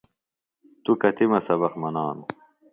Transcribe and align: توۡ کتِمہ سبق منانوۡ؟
توۡ 0.83 0.97
کتِمہ 1.01 1.39
سبق 1.47 1.73
منانوۡ؟ 1.81 2.27